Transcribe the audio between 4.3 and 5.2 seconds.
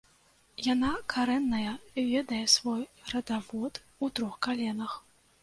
каленах.